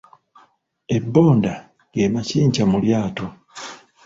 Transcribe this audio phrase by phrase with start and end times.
[0.97, 1.53] Ebbonda
[1.93, 3.25] ge makikya mu lyato.